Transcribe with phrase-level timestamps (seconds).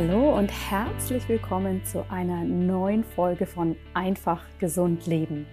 [0.00, 5.44] Hallo und herzlich willkommen zu einer neuen Folge von Einfach gesund leben,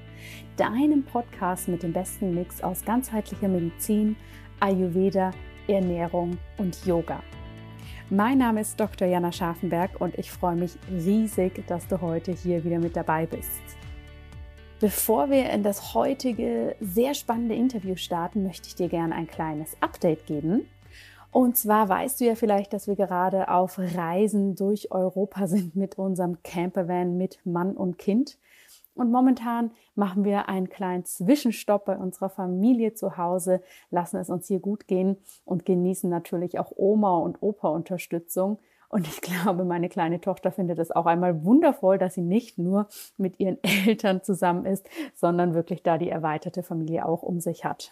[0.56, 4.16] deinem Podcast mit dem besten Mix aus ganzheitlicher Medizin,
[4.60, 5.32] Ayurveda,
[5.68, 7.24] Ernährung und Yoga.
[8.12, 9.08] Mein Name ist Dr.
[9.08, 13.64] Jana Scharfenberg und ich freue mich riesig, dass du heute hier wieder mit dabei bist.
[14.80, 19.76] Bevor wir in das heutige sehr spannende Interview starten, möchte ich dir gerne ein kleines
[19.82, 20.68] Update geben.
[21.36, 25.98] Und zwar weißt du ja vielleicht, dass wir gerade auf Reisen durch Europa sind mit
[25.98, 28.38] unserem Campervan mit Mann und Kind.
[28.94, 34.48] Und momentan machen wir einen kleinen Zwischenstopp bei unserer Familie zu Hause, lassen es uns
[34.48, 38.58] hier gut gehen und genießen natürlich auch Oma und Opa Unterstützung.
[38.88, 42.88] Und ich glaube, meine kleine Tochter findet es auch einmal wundervoll, dass sie nicht nur
[43.18, 47.92] mit ihren Eltern zusammen ist, sondern wirklich da die erweiterte Familie auch um sich hat.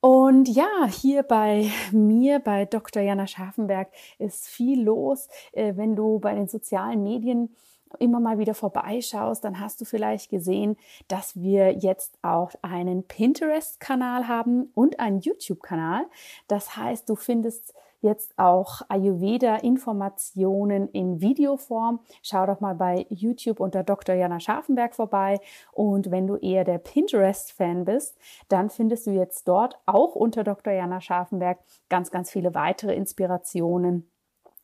[0.00, 3.02] Und ja, hier bei mir, bei Dr.
[3.02, 3.88] Jana Scharfenberg,
[4.18, 5.28] ist viel los.
[5.52, 7.54] Äh, wenn du bei den sozialen Medien
[7.98, 10.76] immer mal wieder vorbeischaust, dann hast du vielleicht gesehen,
[11.08, 16.06] dass wir jetzt auch einen Pinterest-Kanal haben und einen YouTube-Kanal.
[16.48, 22.00] Das heißt, du findest jetzt auch Ayurveda-Informationen in Videoform.
[22.22, 24.14] Schau doch mal bei YouTube unter Dr.
[24.14, 25.40] Jana Scharfenberg vorbei.
[25.72, 30.72] Und wenn du eher der Pinterest-Fan bist, dann findest du jetzt dort auch unter Dr.
[30.72, 34.10] Jana Scharfenberg ganz, ganz viele weitere Inspirationen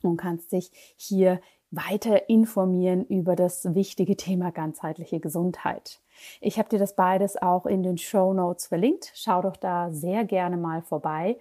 [0.03, 1.41] und kannst dich hier
[1.71, 6.01] weiter informieren über das wichtige Thema ganzheitliche Gesundheit.
[6.41, 9.11] Ich habe dir das beides auch in den Show Notes verlinkt.
[9.15, 11.39] Schau doch da sehr gerne mal vorbei.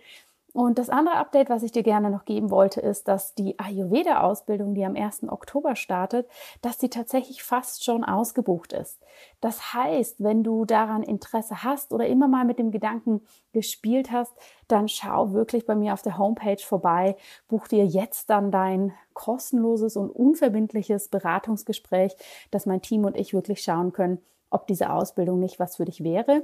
[0.54, 4.76] Und das andere Update, was ich dir gerne noch geben wollte, ist, dass die Ayurveda-Ausbildung,
[4.76, 5.24] die am 1.
[5.28, 6.30] Oktober startet,
[6.62, 9.02] dass die tatsächlich fast schon ausgebucht ist.
[9.42, 13.22] Das heißt, wenn du daran Interesse hast oder immer mal mit dem Gedanken
[13.52, 14.32] gespielt hast,
[14.68, 17.16] dann schau wirklich bei mir auf der Homepage vorbei,
[17.48, 22.16] buch dir jetzt dann dein kostenloses und unverbindliches Beratungsgespräch,
[22.52, 24.20] dass mein Team und ich wirklich schauen können,
[24.52, 26.44] ob diese Ausbildung nicht was für dich wäre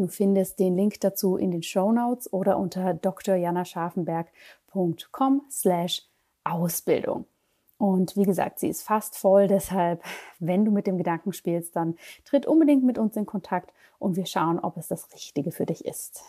[0.00, 6.08] Du findest den Link dazu in den Show Notes oder unter drjanascharfenberg.com slash
[6.42, 7.26] Ausbildung.
[7.76, 10.02] Und wie gesagt, sie ist fast voll, deshalb,
[10.38, 14.24] wenn du mit dem Gedanken spielst, dann tritt unbedingt mit uns in Kontakt und wir
[14.24, 16.22] schauen, ob es das Richtige für dich ist.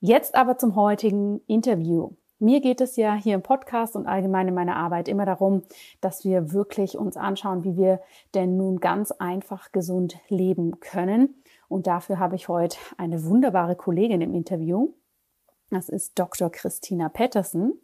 [0.00, 2.10] Jetzt aber zum heutigen Interview.
[2.40, 5.62] Mir geht es ja hier im Podcast und allgemein in meiner Arbeit immer darum,
[6.00, 8.00] dass wir wirklich uns anschauen, wie wir
[8.34, 11.36] denn nun ganz einfach gesund leben können.
[11.72, 14.92] Und dafür habe ich heute eine wunderbare Kollegin im Interview.
[15.70, 16.50] Das ist Dr.
[16.50, 17.80] Christina Pettersen.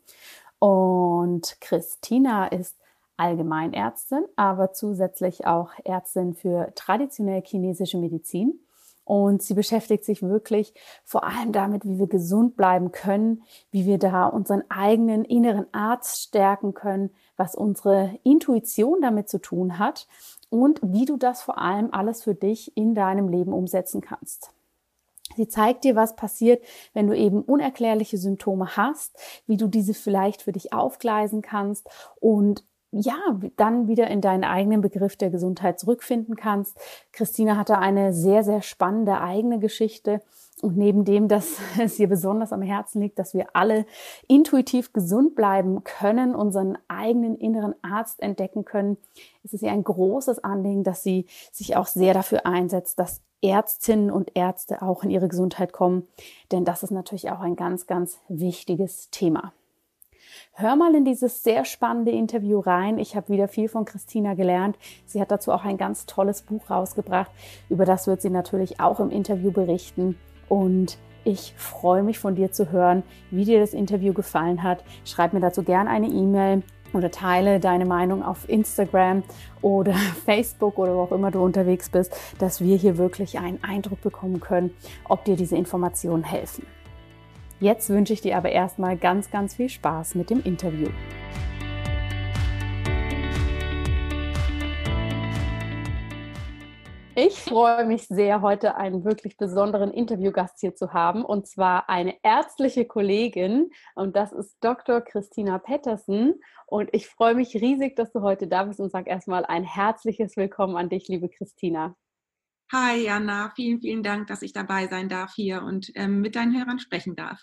[0.59, 2.77] Und Christina ist
[3.17, 8.61] Allgemeinärztin, aber zusätzlich auch Ärztin für traditionell chinesische Medizin.
[9.05, 13.97] Und sie beschäftigt sich wirklich vor allem damit, wie wir gesund bleiben können, wie wir
[13.97, 17.09] da unseren eigenen inneren Arzt stärken können,
[17.39, 20.07] was unsere Intuition damit zu tun hat
[20.51, 24.51] und wie du das vor allem alles für dich in deinem Leben umsetzen kannst.
[25.37, 26.65] Sie zeigt dir, was passiert,
[26.95, 29.17] wenn du eben unerklärliche Symptome hast,
[29.47, 31.89] wie du diese vielleicht für dich aufgleisen kannst
[32.21, 33.19] und ja,
[33.57, 36.79] dann wieder in deinen eigenen Begriff der Gesundheit zurückfinden kannst.
[37.13, 40.23] Christina hatte eine sehr, sehr spannende eigene Geschichte.
[40.61, 43.87] Und neben dem, dass es ihr besonders am Herzen liegt, dass wir alle
[44.27, 48.97] intuitiv gesund bleiben können, unseren eigenen inneren Arzt entdecken können,
[49.45, 54.11] ist es ihr ein großes Anliegen, dass sie sich auch sehr dafür einsetzt, dass Ärztinnen
[54.11, 56.09] und Ärzte auch in ihre Gesundheit kommen.
[56.51, 59.53] Denn das ist natürlich auch ein ganz, ganz wichtiges Thema.
[60.53, 62.99] Hör mal in dieses sehr spannende Interview rein.
[62.99, 64.77] Ich habe wieder viel von Christina gelernt.
[65.07, 67.31] Sie hat dazu auch ein ganz tolles Buch rausgebracht.
[67.69, 70.19] Über das wird sie natürlich auch im Interview berichten.
[70.49, 74.83] Und ich freue mich von dir zu hören, wie dir das Interview gefallen hat.
[75.05, 76.63] Schreib mir dazu gerne eine E-Mail
[76.93, 79.23] oder teile deine Meinung auf Instagram
[79.61, 79.93] oder
[80.25, 84.41] Facebook oder wo auch immer du unterwegs bist, dass wir hier wirklich einen Eindruck bekommen
[84.41, 84.71] können,
[85.05, 86.67] ob dir diese Informationen helfen.
[87.61, 90.89] Jetzt wünsche ich dir aber erstmal ganz, ganz viel Spaß mit dem Interview.
[97.21, 102.15] Ich freue mich sehr, heute einen wirklich besonderen Interviewgast hier zu haben, und zwar eine
[102.23, 105.01] ärztliche Kollegin, und das ist Dr.
[105.01, 106.35] Christina Pettersen.
[106.69, 110.37] Und ich freue mich riesig, dass du heute da bist und sage erstmal ein herzliches
[110.37, 111.97] Willkommen an dich, liebe Christina.
[112.71, 116.57] Hi Jana, vielen, vielen Dank, dass ich dabei sein darf hier und ähm, mit deinen
[116.57, 117.41] Hörern sprechen darf.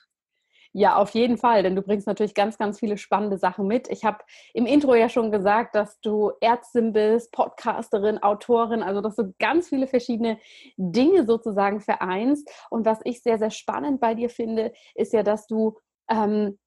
[0.78, 3.88] Ja, auf jeden Fall, denn du bringst natürlich ganz, ganz viele spannende Sachen mit.
[3.90, 4.18] Ich habe
[4.54, 9.70] im Intro ja schon gesagt, dass du Ärztin bist, Podcasterin, Autorin, also dass du ganz
[9.70, 10.38] viele verschiedene
[10.76, 12.50] Dinge sozusagen vereinst.
[12.70, 15.78] Und was ich sehr, sehr spannend bei dir finde, ist ja, dass du
[16.10, 16.60] ähm,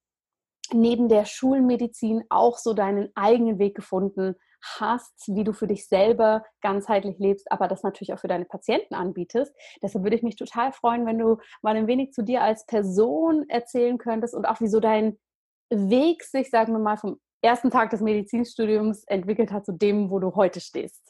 [0.72, 6.44] neben der Schulmedizin auch so deinen eigenen Weg gefunden hast, wie du für dich selber
[6.60, 9.54] ganzheitlich lebst, aber das natürlich auch für deine Patienten anbietest.
[9.82, 13.44] Deshalb würde ich mich total freuen, wenn du mal ein wenig zu dir als Person
[13.48, 15.18] erzählen könntest und auch wieso dein
[15.70, 20.18] Weg sich, sagen wir mal, vom ersten Tag des Medizinstudiums entwickelt hat zu dem, wo
[20.18, 21.08] du heute stehst.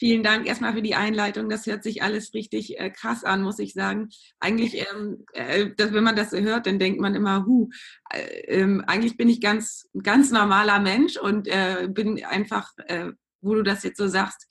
[0.00, 1.50] Vielen Dank erstmal für die Einleitung.
[1.50, 4.08] Das hört sich alles richtig äh, krass an, muss ich sagen.
[4.40, 7.68] Eigentlich, ähm, äh, dass, wenn man das so hört, dann denkt man immer, hu,
[8.10, 13.10] äh, ähm, eigentlich bin ich ganz, ganz normaler Mensch und äh, bin einfach, äh,
[13.42, 14.46] wo du das jetzt so sagst,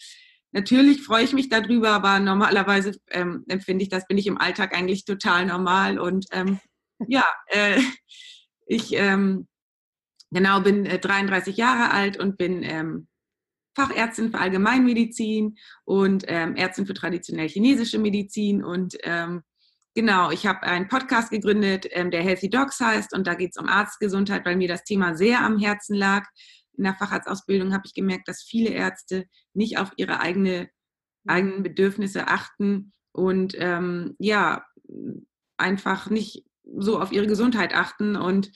[0.51, 4.75] Natürlich freue ich mich darüber, aber normalerweise ähm, empfinde ich das, bin ich im Alltag
[4.75, 6.00] eigentlich total normal.
[6.00, 6.60] Und ähm,
[7.07, 7.80] ja, äh,
[8.66, 9.48] ich ähm,
[10.31, 13.08] genau bin äh, 33 Jahre alt und bin ähm,
[13.75, 18.63] Fachärztin für Allgemeinmedizin und ähm, Ärztin für traditionell chinesische Medizin.
[18.63, 19.44] Und ähm,
[19.95, 23.13] genau, ich habe einen Podcast gegründet, ähm, der Healthy Dogs heißt.
[23.13, 26.25] Und da geht es um Arztgesundheit, weil mir das Thema sehr am Herzen lag.
[26.77, 30.69] In der Facharztausbildung habe ich gemerkt, dass viele Ärzte nicht auf ihre eigene,
[31.27, 34.65] eigenen Bedürfnisse achten und ähm, ja,
[35.57, 36.45] einfach nicht
[36.77, 38.15] so auf ihre Gesundheit achten.
[38.15, 38.51] Und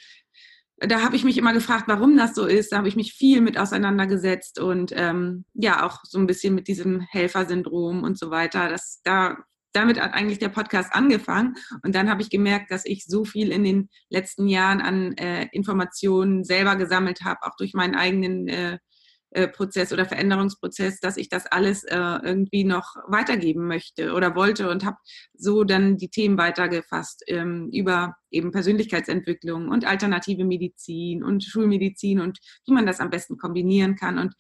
[0.78, 2.72] da habe ich mich immer gefragt, warum das so ist.
[2.72, 6.68] Da habe ich mich viel mit auseinandergesetzt und ähm, ja, auch so ein bisschen mit
[6.68, 8.70] diesem Helfersyndrom und so weiter.
[8.70, 9.38] Das, da,
[9.72, 11.56] damit hat eigentlich der Podcast angefangen.
[11.84, 15.48] Und dann habe ich gemerkt, dass ich so viel in den letzten Jahren an äh,
[15.52, 18.78] Informationen selber gesammelt habe, auch durch meinen eigenen äh,
[19.48, 24.86] Prozess oder Veränderungsprozess, dass ich das alles äh, irgendwie noch weitergeben möchte oder wollte und
[24.86, 24.98] habe
[25.34, 32.40] so dann die Themen weitergefasst ähm, über eben Persönlichkeitsentwicklung und alternative Medizin und Schulmedizin und
[32.66, 34.18] wie man das am besten kombinieren kann.
[34.18, 34.34] Und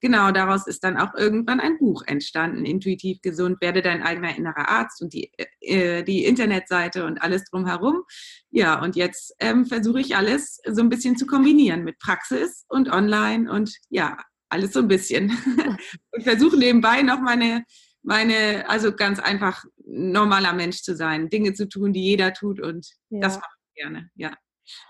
[0.00, 4.68] genau daraus ist dann auch irgendwann ein Buch entstanden, Intuitiv gesund, werde dein eigener innerer
[4.68, 8.02] Arzt und die, äh, die Internetseite und alles drumherum.
[8.50, 12.90] Ja, und jetzt ähm, versuche ich alles so ein bisschen zu kombinieren mit Praxis und
[12.90, 14.16] online und ja,
[14.48, 15.30] alles so ein bisschen.
[16.12, 17.64] und versuche nebenbei noch meine,
[18.02, 22.86] meine, also ganz einfach normaler Mensch zu sein, Dinge zu tun, die jeder tut und
[23.10, 23.20] ja.
[23.20, 24.32] das mache ich gerne, ja.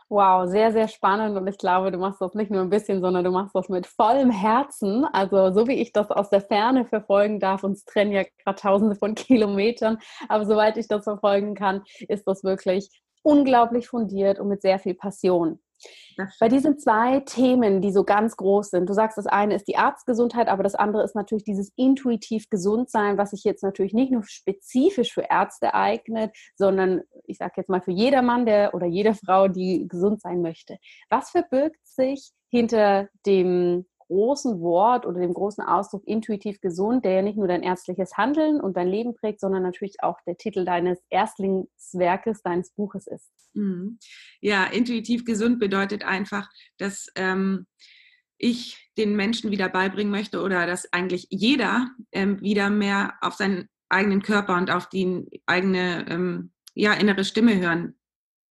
[0.09, 3.25] Wow, sehr, sehr spannend und ich glaube, du machst das nicht nur ein bisschen, sondern
[3.25, 5.05] du machst das mit vollem Herzen.
[5.13, 8.97] Also so wie ich das aus der Ferne verfolgen darf, uns trennen ja gerade tausende
[8.97, 12.89] von Kilometern, aber soweit ich das verfolgen kann, ist das wirklich
[13.23, 15.61] unglaublich fundiert und mit sehr viel Passion.
[16.41, 19.77] Bei diesen zwei Themen, die so ganz groß sind, du sagst, das eine ist die
[19.77, 24.25] Arztgesundheit, aber das andere ist natürlich dieses intuitiv Gesundsein, was sich jetzt natürlich nicht nur
[24.25, 29.49] spezifisch für Ärzte eignet, sondern ich sage jetzt mal für jedermann der oder jede Frau,
[29.49, 30.79] die gesund sein möchte.
[31.09, 37.23] Was verbirgt sich hinter dem großen Wort oder dem großen Ausdruck intuitiv gesund, der ja
[37.23, 40.99] nicht nur dein ärztliches Handeln und dein Leben prägt, sondern natürlich auch der Titel deines
[41.11, 43.31] Erstlingswerkes, deines Buches ist.
[43.55, 43.99] Mhm.
[44.41, 46.49] Ja, intuitiv gesund bedeutet einfach,
[46.79, 47.67] dass ähm,
[48.39, 53.69] ich den Menschen wieder beibringen möchte oder dass eigentlich jeder ähm, wieder mehr auf seinen
[53.89, 57.95] eigenen Körper und auf die eigene ähm, ja, innere Stimme hören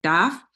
[0.03, 0.47] darf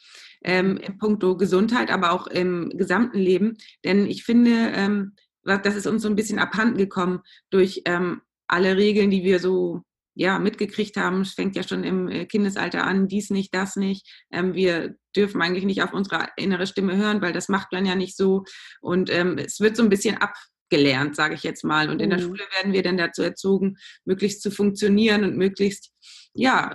[0.42, 3.56] ähm, in puncto Gesundheit, aber auch im gesamten Leben.
[3.84, 7.20] Denn ich finde, ähm, das ist uns so ein bisschen abhanden gekommen
[7.50, 9.82] durch ähm, alle Regeln, die wir so
[10.14, 14.06] ja, mitgekriegt haben, es fängt ja schon im äh, Kindesalter an, dies nicht, das nicht.
[14.30, 17.94] Ähm, wir dürfen eigentlich nicht auf unsere innere Stimme hören, weil das macht man ja
[17.94, 18.44] nicht so.
[18.80, 21.88] Und ähm, es wird so ein bisschen abgelernt, sage ich jetzt mal.
[21.88, 22.24] Und in der mhm.
[22.24, 25.92] Schule werden wir dann dazu erzogen, möglichst zu funktionieren und möglichst
[26.34, 26.74] ja,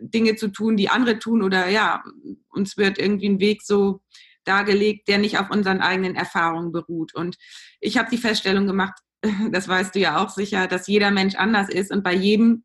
[0.00, 2.02] Dinge zu tun, die andere tun oder ja,
[2.50, 4.02] uns wird irgendwie ein Weg so
[4.44, 7.14] dargelegt, der nicht auf unseren eigenen Erfahrungen beruht.
[7.14, 7.36] Und
[7.80, 8.94] ich habe die Feststellung gemacht,
[9.52, 12.64] das weißt du ja auch sicher, dass jeder Mensch anders ist und bei jedem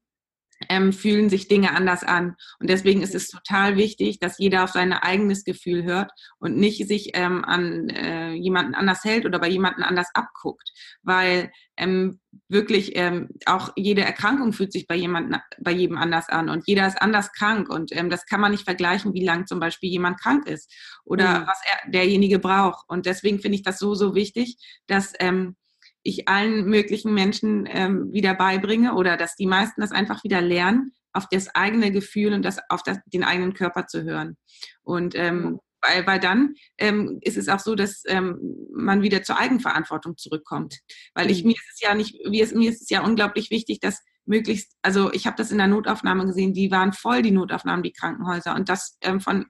[0.69, 2.35] ähm, fühlen sich Dinge anders an.
[2.59, 6.87] Und deswegen ist es total wichtig, dass jeder auf sein eigenes Gefühl hört und nicht
[6.87, 10.71] sich ähm, an äh, jemanden anders hält oder bei jemanden anders abguckt.
[11.03, 16.49] Weil ähm, wirklich ähm, auch jede Erkrankung fühlt sich bei jemandem, bei jedem anders an
[16.49, 19.59] und jeder ist anders krank und ähm, das kann man nicht vergleichen, wie lang zum
[19.59, 20.71] Beispiel jemand krank ist
[21.03, 21.47] oder mhm.
[21.47, 22.85] was er, derjenige braucht.
[22.87, 24.57] Und deswegen finde ich das so, so wichtig,
[24.87, 25.55] dass ähm,
[26.05, 30.91] ich allen möglichen Menschen ähm, wieder beibringe oder dass die meisten das einfach wieder lernen,
[31.13, 34.37] auf das eigene Gefühl und das, auf das, den eigenen Körper zu hören.
[34.83, 38.37] Und ähm, weil, weil dann ähm, ist es auch so, dass ähm,
[38.73, 40.79] man wieder zur Eigenverantwortung zurückkommt.
[41.15, 41.49] Weil ich mhm.
[41.49, 44.75] mir ist es ja nicht, mir ist, mir ist es ja unglaublich wichtig, dass möglichst,
[44.83, 48.55] also ich habe das in der Notaufnahme gesehen, die waren voll, die Notaufnahmen, die Krankenhäuser.
[48.55, 49.45] Und das ähm, von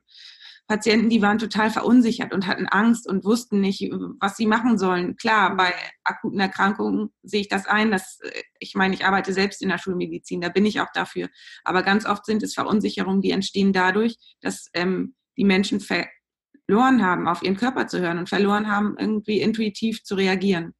[0.68, 3.82] Patienten, die waren total verunsichert und hatten Angst und wussten nicht,
[4.20, 5.16] was sie machen sollen.
[5.16, 5.72] Klar, bei
[6.04, 7.92] akuten Erkrankungen sehe ich das ein.
[7.92, 11.30] Dass, äh, ich meine, ich arbeite selbst in der Schulmedizin, da bin ich auch dafür.
[11.64, 17.28] Aber ganz oft sind es Verunsicherungen, die entstehen dadurch, dass ähm, die Menschen verloren haben,
[17.28, 20.74] auf ihren Körper zu hören und verloren haben, irgendwie intuitiv zu reagieren.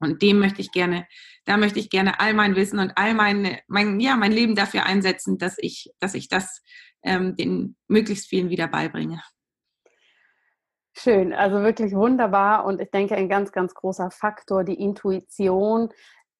[0.00, 1.06] Und dem möchte ich gerne,
[1.44, 4.86] da möchte ich gerne all mein Wissen und all meine, mein, ja, mein Leben dafür
[4.86, 6.62] einsetzen, dass ich, dass ich das
[7.02, 9.22] ähm, den möglichst vielen wieder beibringe.
[11.00, 15.90] Schön, also wirklich wunderbar und ich denke ein ganz, ganz großer Faktor, die Intuition.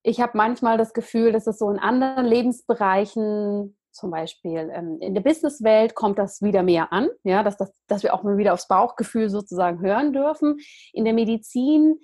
[0.03, 5.15] Ich habe manchmal das Gefühl, dass es so in anderen Lebensbereichen, zum Beispiel ähm, in
[5.15, 8.53] der Businesswelt, kommt das wieder mehr an, ja, dass, das, dass wir auch mal wieder
[8.53, 10.57] aufs Bauchgefühl sozusagen hören dürfen.
[10.93, 12.01] In der Medizin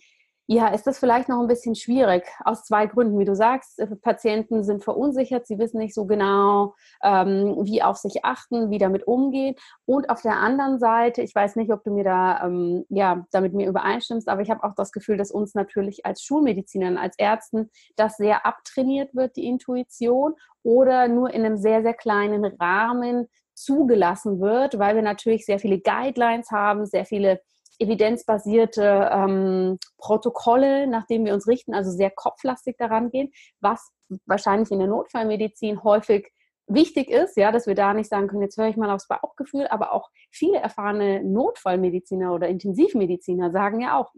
[0.47, 3.19] ja, ist das vielleicht noch ein bisschen schwierig aus zwei Gründen.
[3.19, 7.97] Wie du sagst, äh, Patienten sind verunsichert, sie wissen nicht so genau, ähm, wie auf
[7.97, 9.55] sich achten, wie damit umgehen.
[9.87, 13.55] Und auf der anderen Seite, ich weiß nicht, ob du mir da ähm, ja damit
[13.55, 17.71] mir übereinstimmst, aber ich habe auch das Gefühl, dass uns natürlich als Schulmedizinern, als Ärzten
[17.97, 24.41] das sehr abtrainiert wird, die Intuition, oder nur in einem sehr, sehr kleinen Rahmen zugelassen
[24.41, 27.41] wird, weil wir natürlich sehr viele Guidelines haben, sehr viele
[27.79, 33.91] evidenzbasierte ähm, Protokolle, nach denen wir uns richten, also sehr kopflastig daran gehen, was
[34.27, 36.31] wahrscheinlich in der Notfallmedizin häufig
[36.67, 39.67] wichtig ist, ja, dass wir da nicht sagen können, jetzt höre ich mal aufs Bauchgefühl,
[39.69, 44.13] aber auch viele erfahrene Notfallmediziner oder Intensivmediziner sagen ja auch,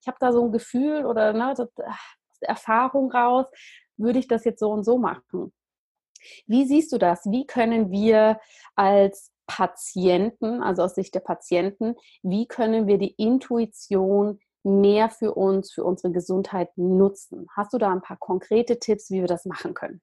[0.00, 3.46] ich habe da so ein Gefühl oder ne, aus der Erfahrung raus,
[3.96, 5.52] würde ich das jetzt so und so machen.
[6.46, 7.24] Wie siehst du das?
[7.30, 8.40] Wie können wir
[8.74, 15.72] als Patienten, also aus Sicht der Patienten, wie können wir die Intuition mehr für uns,
[15.72, 17.48] für unsere Gesundheit nutzen?
[17.56, 20.00] Hast du da ein paar konkrete Tipps, wie wir das machen können?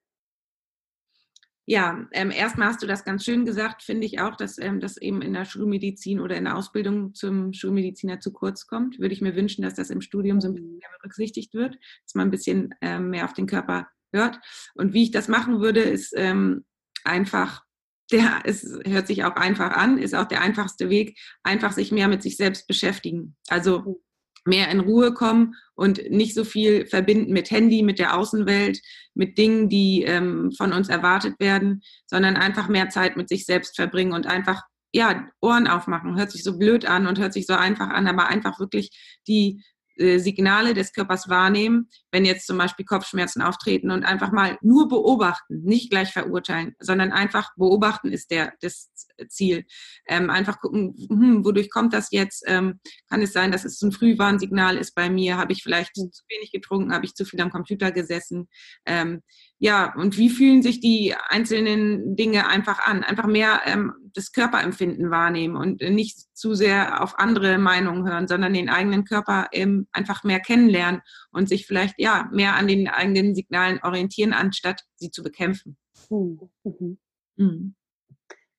[1.67, 4.97] Ja, ähm, erstmal hast du das ganz schön gesagt, finde ich auch, dass ähm, das
[4.97, 8.99] eben in der Schulmedizin oder in der Ausbildung zum Schulmediziner zu kurz kommt.
[8.99, 12.13] Würde ich mir wünschen, dass das im Studium so ein bisschen mehr berücksichtigt wird, dass
[12.13, 14.39] man ein bisschen ähm, mehr auf den Körper hört.
[14.75, 16.65] Und wie ich das machen würde, ist ähm,
[17.03, 17.64] einfach
[18.11, 22.07] der ist, hört sich auch einfach an, ist auch der einfachste Weg, einfach sich mehr
[22.07, 23.35] mit sich selbst beschäftigen.
[23.47, 24.01] Also
[24.45, 28.79] mehr in Ruhe kommen und nicht so viel verbinden mit Handy, mit der Außenwelt,
[29.15, 33.75] mit Dingen, die ähm, von uns erwartet werden, sondern einfach mehr Zeit mit sich selbst
[33.75, 34.61] verbringen und einfach
[34.93, 36.15] ja, Ohren aufmachen.
[36.15, 39.61] Hört sich so blöd an und hört sich so einfach an, aber einfach wirklich die
[39.97, 45.61] Signale des Körpers wahrnehmen, wenn jetzt zum Beispiel Kopfschmerzen auftreten und einfach mal nur beobachten,
[45.63, 48.89] nicht gleich verurteilen, sondern einfach beobachten ist der, das
[49.29, 49.65] Ziel.
[50.07, 52.43] Ähm, einfach gucken, hm, wodurch kommt das jetzt?
[52.47, 55.37] Ähm, kann es sein, dass es ein Frühwarnsignal ist bei mir?
[55.37, 56.93] Habe ich vielleicht zu wenig getrunken?
[56.93, 58.47] Habe ich zu viel am Computer gesessen?
[58.85, 59.21] Ähm,
[59.57, 63.03] ja, und wie fühlen sich die einzelnen Dinge einfach an?
[63.03, 68.53] Einfach mehr ähm, das Körperempfinden wahrnehmen und nicht zu sehr auf andere Meinungen hören, sondern
[68.53, 73.35] den eigenen Körper ähm, einfach mehr kennenlernen und sich vielleicht ja mehr an den eigenen
[73.35, 75.77] Signalen orientieren, anstatt sie zu bekämpfen.
[76.09, 76.97] Mhm.
[77.37, 77.75] Mhm.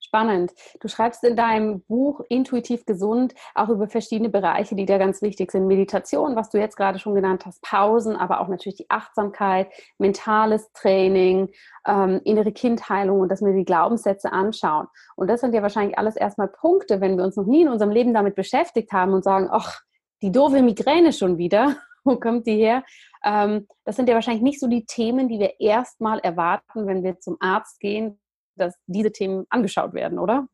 [0.06, 0.52] Spannend.
[0.80, 5.50] Du schreibst in deinem Buch Intuitiv gesund auch über verschiedene Bereiche, die da ganz wichtig
[5.50, 5.66] sind.
[5.66, 10.70] Meditation, was du jetzt gerade schon genannt hast, Pausen, aber auch natürlich die Achtsamkeit, mentales
[10.75, 11.50] Training,
[11.88, 14.86] ähm, innere Kindheilung und dass wir die Glaubenssätze anschauen.
[15.16, 17.90] Und das sind ja wahrscheinlich alles erstmal Punkte, wenn wir uns noch nie in unserem
[17.90, 19.80] Leben damit beschäftigt haben und sagen, ach,
[20.22, 21.76] die doofe Migräne schon wieder.
[22.04, 22.84] Wo kommt die her?
[23.25, 27.18] Ähm, das sind ja wahrscheinlich nicht so die Themen, die wir erstmal erwarten, wenn wir
[27.18, 28.20] zum Arzt gehen,
[28.56, 30.48] dass diese Themen angeschaut werden, oder?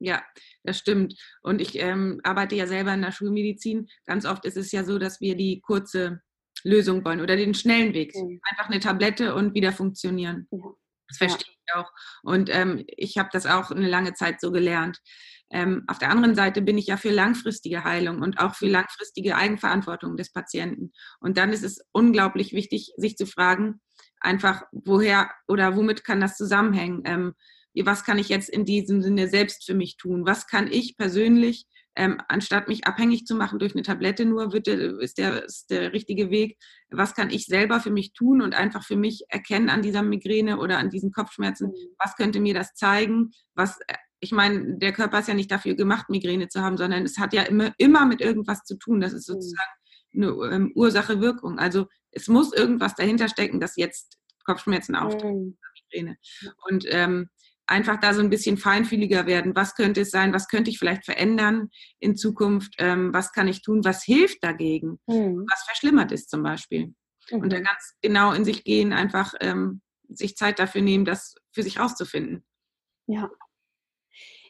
[0.00, 0.22] Ja,
[0.64, 1.14] das stimmt.
[1.42, 3.86] Und ich ähm, arbeite ja selber in der Schulmedizin.
[4.06, 6.22] Ganz oft ist es ja so, dass wir die kurze
[6.64, 8.14] Lösung wollen oder den schnellen Weg.
[8.14, 8.40] Mhm.
[8.50, 10.48] Einfach eine Tablette und wieder funktionieren.
[10.50, 10.58] Ja.
[11.08, 11.54] Das verstehe ja.
[11.66, 11.90] ich auch.
[12.22, 14.98] Und ähm, ich habe das auch eine lange Zeit so gelernt.
[15.50, 18.72] Ähm, auf der anderen Seite bin ich ja für langfristige Heilung und auch für mhm.
[18.72, 20.92] langfristige Eigenverantwortung des Patienten.
[21.20, 23.80] Und dann ist es unglaublich wichtig, sich zu fragen,
[24.20, 27.02] einfach woher oder womit kann das zusammenhängen?
[27.04, 27.34] Ähm,
[27.84, 30.26] was kann ich jetzt in diesem Sinne selbst für mich tun?
[30.26, 34.66] Was kann ich persönlich, ähm, anstatt mich abhängig zu machen durch eine Tablette nur, wird
[34.66, 36.58] der, ist, der, ist der richtige Weg.
[36.90, 40.58] Was kann ich selber für mich tun und einfach für mich erkennen an dieser Migräne
[40.58, 41.68] oder an diesen Kopfschmerzen?
[41.68, 41.74] Mhm.
[41.98, 43.32] Was könnte mir das zeigen?
[43.54, 47.04] Was, äh, ich meine, der Körper ist ja nicht dafür gemacht, Migräne zu haben, sondern
[47.04, 49.00] es hat ja immer, immer mit irgendwas zu tun.
[49.00, 49.34] Das ist mhm.
[49.34, 49.70] sozusagen
[50.14, 51.58] eine ähm, Ursache-Wirkung.
[51.58, 55.56] Also es muss irgendwas dahinter stecken, dass jetzt Kopfschmerzen auftreten.
[55.92, 56.16] Mhm.
[56.68, 57.28] Und ähm,
[57.66, 59.54] einfach da so ein bisschen feinfühliger werden.
[59.54, 60.34] Was könnte es sein?
[60.34, 62.74] Was könnte ich vielleicht verändern in Zukunft?
[62.78, 63.84] Ähm, was kann ich tun?
[63.84, 64.98] Was hilft dagegen?
[65.06, 65.46] Mhm.
[65.50, 66.94] Was verschlimmert ist zum Beispiel?
[67.30, 67.40] Mhm.
[67.40, 71.62] Und da ganz genau in sich gehen, einfach ähm, sich Zeit dafür nehmen, das für
[71.62, 72.44] sich rauszufinden.
[73.06, 73.30] Ja.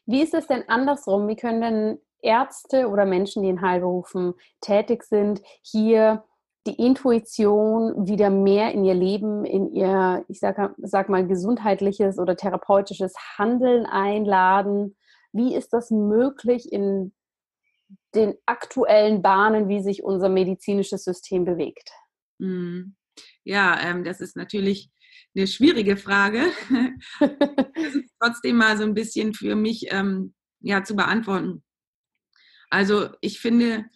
[0.06, 1.28] Wie ist es denn andersrum?
[1.28, 6.24] Wie können denn Ärzte oder Menschen, die in Heilberufen tätig sind, hier
[6.66, 12.36] die Intuition wieder mehr in ihr Leben, in ihr, ich sag, sag mal, gesundheitliches oder
[12.36, 14.96] therapeutisches Handeln einladen.
[15.32, 17.12] Wie ist das möglich in
[18.14, 21.90] den aktuellen Bahnen, wie sich unser medizinisches System bewegt?
[22.40, 22.94] Hm.
[23.44, 24.90] Ja, ähm, das ist natürlich
[25.34, 26.44] eine schwierige Frage.
[27.20, 31.62] das ist trotzdem mal so ein bisschen für mich ähm, ja, zu beantworten.
[32.68, 33.86] Also ich finde,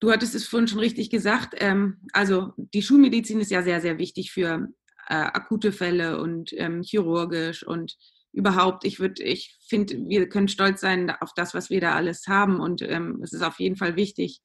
[0.00, 3.98] du hattest es vorhin schon richtig gesagt, ähm, also die Schulmedizin ist ja sehr, sehr
[3.98, 4.68] wichtig für
[5.08, 7.96] äh, akute Fälle und ähm, chirurgisch und
[8.32, 12.26] überhaupt, ich würde, ich finde, wir können stolz sein auf das, was wir da alles
[12.26, 14.40] haben und ähm, es ist auf jeden Fall wichtig,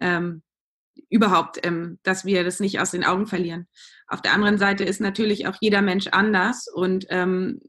[0.00, 0.42] ähm,
[1.10, 3.68] überhaupt, ähm, dass wir das nicht aus den Augen verlieren.
[4.08, 7.60] Auf der anderen Seite ist natürlich auch jeder Mensch anders und ähm,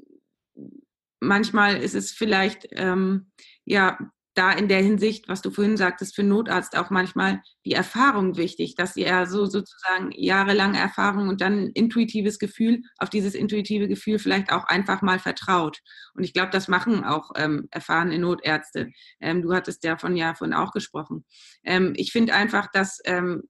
[1.19, 3.31] manchmal ist es vielleicht ähm,
[3.65, 3.99] ja
[4.39, 8.75] da in der Hinsicht, was du vorhin sagtest, für Notarzt auch manchmal die Erfahrung wichtig,
[8.75, 14.53] dass er so sozusagen jahrelange Erfahrung und dann intuitives Gefühl, auf dieses intuitive Gefühl vielleicht
[14.53, 15.79] auch einfach mal vertraut.
[16.13, 18.89] Und ich glaube, das machen auch ähm, erfahrene Notärzte.
[19.19, 21.25] Ähm, du hattest davon ja vorhin auch gesprochen.
[21.65, 23.43] Ähm, ich finde einfach, dass ähm,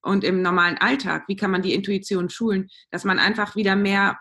[0.00, 4.18] und im normalen Alltag, wie kann man die Intuition schulen, dass man einfach wieder mehr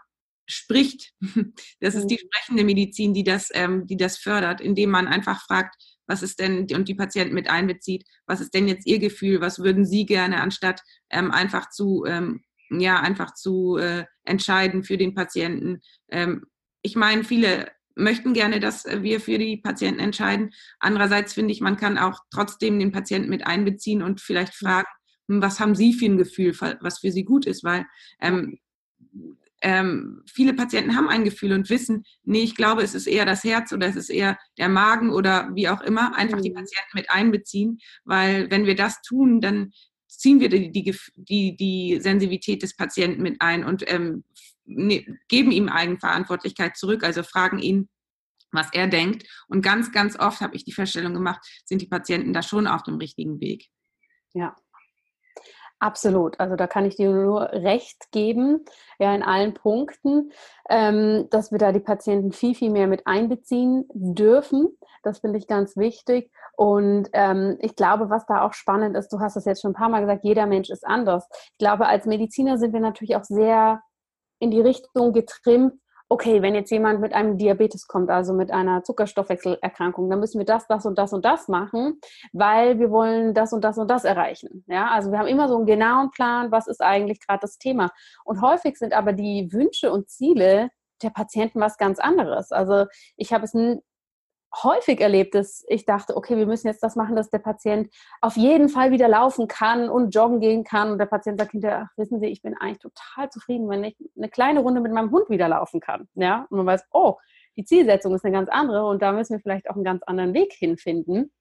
[0.48, 1.14] spricht.
[1.80, 2.28] Das ist die mhm.
[2.28, 5.76] sprechende Medizin, die das, ähm, die das fördert, indem man einfach fragt,
[6.08, 9.60] was ist denn, und die Patienten mit einbezieht, was ist denn jetzt ihr Gefühl, was
[9.60, 15.14] würden sie gerne, anstatt ähm, einfach zu, ähm, ja, einfach zu äh, entscheiden für den
[15.14, 15.82] Patienten.
[16.10, 16.46] Ähm,
[16.82, 20.52] ich meine, viele möchten gerne, dass wir für die Patienten entscheiden.
[20.80, 24.88] Andererseits finde ich, man kann auch trotzdem den Patienten mit einbeziehen und vielleicht fragen,
[25.30, 27.86] hm, was haben Sie für ein Gefühl, was für Sie gut ist, weil
[28.20, 28.60] ähm,
[29.64, 33.46] ähm, viele Patienten haben ein Gefühl und wissen, nee, ich glaube, es ist eher das
[33.46, 36.44] Herz oder es ist eher der Magen oder wie auch immer, einfach mhm.
[36.44, 39.72] die Patienten mit einbeziehen, weil wenn wir das tun, dann
[40.08, 44.26] ziehen wir die, die, die, die Sensibilität des Patienten mit ein und ähm,
[44.66, 47.88] ne, geben ihm Eigenverantwortlichkeit zurück, also fragen ihn,
[48.52, 49.26] was er denkt.
[49.48, 52.84] Und ganz, ganz oft habe ich die Feststellung gemacht, sind die Patienten da schon auf
[52.84, 53.70] dem richtigen Weg.
[54.34, 54.56] Ja,
[55.84, 56.40] Absolut.
[56.40, 58.64] Also da kann ich dir nur recht geben,
[59.00, 60.32] ja, in allen Punkten,
[60.70, 64.78] ähm, dass wir da die Patienten viel, viel mehr mit einbeziehen dürfen.
[65.04, 66.32] Das finde ich ganz wichtig.
[66.56, 69.76] Und ähm, ich glaube, was da auch spannend ist, du hast es jetzt schon ein
[69.76, 71.28] paar Mal gesagt, jeder Mensch ist anders.
[71.52, 73.82] Ich glaube, als Mediziner sind wir natürlich auch sehr
[74.40, 75.74] in die Richtung getrimmt,
[76.14, 80.46] okay, wenn jetzt jemand mit einem Diabetes kommt, also mit einer Zuckerstoffwechselerkrankung, dann müssen wir
[80.46, 82.00] das, das und das und das machen,
[82.34, 84.64] weil wir wollen das und das und das erreichen.
[84.68, 87.90] Ja, also wir haben immer so einen genauen Plan, was ist eigentlich gerade das Thema.
[88.26, 90.70] Und häufig sind aber die Wünsche und Ziele
[91.02, 92.52] der Patienten was ganz anderes.
[92.52, 92.86] Also
[93.18, 93.56] ich habe es
[94.62, 98.36] häufig erlebt, dass ich dachte, okay, wir müssen jetzt das machen, dass der Patient auf
[98.36, 100.92] jeden Fall wieder laufen kann und joggen gehen kann.
[100.92, 103.96] Und der Patient sagt hinterher, ach, wissen Sie, ich bin eigentlich total zufrieden, wenn ich
[104.16, 106.08] eine kleine Runde mit meinem Hund wieder laufen kann.
[106.14, 107.18] Ja, und man weiß, oh,
[107.56, 110.34] die Zielsetzung ist eine ganz andere und da müssen wir vielleicht auch einen ganz anderen
[110.34, 111.32] Weg hinfinden.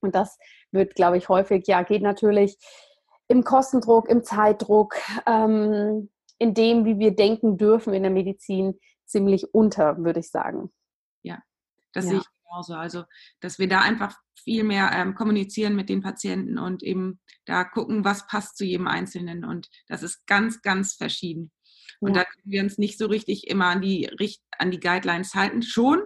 [0.00, 0.38] Und das
[0.70, 2.58] wird, glaube ich, häufig, ja, geht natürlich
[3.28, 4.94] im Kostendruck, im Zeitdruck,
[5.26, 10.72] ähm, in dem, wie wir denken dürfen in der Medizin, ziemlich unter, würde ich sagen.
[11.22, 11.38] Ja,
[11.92, 12.10] das ja.
[12.10, 12.74] sehe ich genauso.
[12.74, 13.04] Also,
[13.40, 18.04] dass wir da einfach viel mehr ähm, kommunizieren mit den Patienten und eben da gucken,
[18.04, 19.44] was passt zu jedem Einzelnen.
[19.44, 21.50] Und das ist ganz, ganz verschieden.
[22.00, 22.22] Und ja.
[22.22, 24.10] da können wir uns nicht so richtig immer an die,
[24.58, 25.62] an die Guidelines halten.
[25.62, 26.02] Schon,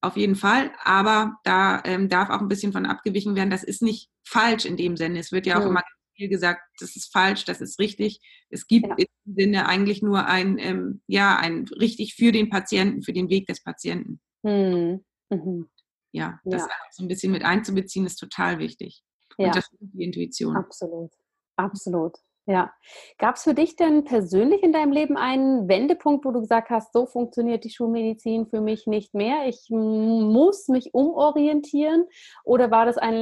[0.00, 3.50] auf jeden Fall, aber da ähm, darf auch ein bisschen von abgewichen werden.
[3.50, 5.18] Das ist nicht falsch in dem Sinne.
[5.18, 5.68] Es wird ja auch ja.
[5.68, 5.82] immer
[6.14, 8.20] viel gesagt, das ist falsch, das ist richtig.
[8.48, 8.94] Es gibt ja.
[8.96, 13.46] im Sinne eigentlich nur ein, ähm, ja, ein richtig für den Patienten, für den Weg
[13.46, 14.20] des Patienten.
[14.44, 15.04] Hm.
[15.30, 15.68] Mhm.
[16.12, 16.68] Ja, das ja.
[16.90, 19.02] so ein bisschen mit einzubeziehen, ist total wichtig.
[19.36, 19.52] Und ja.
[19.52, 20.56] das ist die Intuition.
[20.56, 21.12] Absolut,
[21.56, 22.16] absolut.
[22.48, 22.72] Ja.
[23.18, 26.94] Gab es für dich denn persönlich in deinem Leben einen Wendepunkt, wo du gesagt hast,
[26.94, 29.46] so funktioniert die Schulmedizin für mich nicht mehr?
[29.46, 32.06] Ich muss mich umorientieren?
[32.44, 33.14] Oder war das ein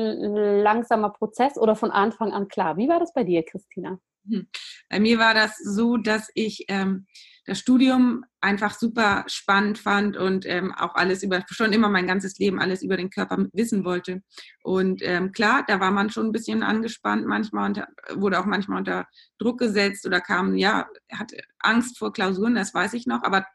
[0.62, 2.76] langsamer Prozess oder von Anfang an klar?
[2.76, 3.98] Wie war das bei dir, Christina?
[4.30, 4.46] Hm.
[4.88, 7.08] Bei mir war das so, dass ich ähm,
[7.46, 12.38] das Studium einfach super spannend fand und ähm, auch alles über, schon immer mein ganzes
[12.38, 14.22] Leben alles über den Körper wissen wollte.
[14.62, 17.84] Und ähm, klar, da war man schon ein bisschen angespannt manchmal und
[18.20, 19.06] wurde auch manchmal unter
[19.38, 23.46] Druck gesetzt oder kam, ja, hatte Angst vor Klausuren, das weiß ich noch, aber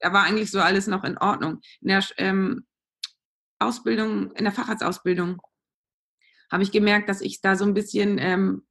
[0.00, 1.60] da war eigentlich so alles noch in Ordnung.
[1.80, 2.66] In der ähm,
[3.60, 5.40] Ausbildung, in der Facharztausbildung
[6.50, 8.66] habe ich gemerkt, dass ich da so ein bisschen ähm,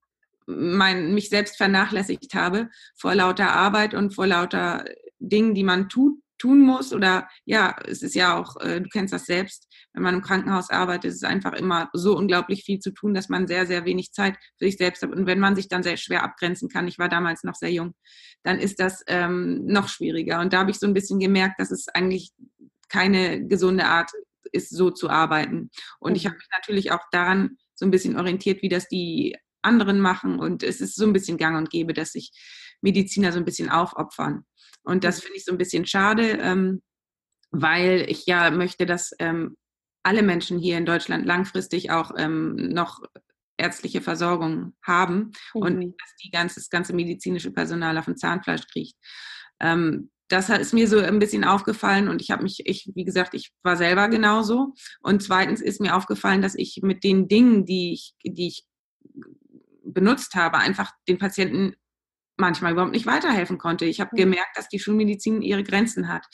[0.50, 4.86] mein, mich selbst vernachlässigt habe vor lauter Arbeit und vor lauter
[5.20, 6.94] Dingen, die man tut, tun muss.
[6.94, 10.70] Oder ja, es ist ja auch, äh, du kennst das selbst, wenn man im Krankenhaus
[10.70, 14.12] arbeitet, ist es einfach immer so unglaublich viel zu tun, dass man sehr, sehr wenig
[14.12, 15.12] Zeit für sich selbst hat.
[15.12, 17.94] Und wenn man sich dann sehr schwer abgrenzen kann, ich war damals noch sehr jung,
[18.44, 20.40] dann ist das ähm, noch schwieriger.
[20.40, 22.32] Und da habe ich so ein bisschen gemerkt, dass es eigentlich
[22.88, 24.12] keine gesunde Art
[24.52, 25.70] ist, so zu arbeiten.
[26.00, 26.30] Und ich mhm.
[26.30, 30.40] habe mich natürlich auch daran so ein bisschen orientiert, wie das die anderen machen.
[30.40, 32.32] Und es ist so ein bisschen gang und gäbe, dass sich
[32.82, 34.46] Mediziner so ein bisschen aufopfern.
[34.84, 35.22] Und das mhm.
[35.24, 36.82] finde ich so ein bisschen schade, ähm,
[37.52, 39.58] weil ich ja möchte, dass ähm,
[40.04, 43.02] alle Menschen hier in Deutschland langfristig auch ähm, noch
[43.58, 45.62] ärztliche Versorgung haben mhm.
[45.62, 48.96] und dass die ganze, das ganze medizinische Personal auf dem Zahnfleisch kriegt.
[49.60, 53.34] Ähm, das ist mir so ein bisschen aufgefallen und ich habe mich, ich, wie gesagt,
[53.34, 54.76] ich war selber genauso.
[55.02, 58.69] Und zweitens ist mir aufgefallen, dass ich mit den Dingen, die ich, die ich
[59.94, 61.76] benutzt habe, einfach den Patienten
[62.40, 63.86] manchmal überhaupt nicht weiterhelfen konnte.
[63.86, 64.18] Ich habe mhm.
[64.18, 66.26] gemerkt, dass die Schulmedizin ihre Grenzen hat.